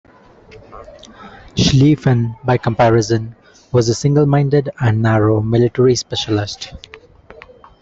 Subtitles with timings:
[1.53, 3.35] Schlieffen, by comparison,
[3.71, 6.73] was a single-minded and narrow military specialist.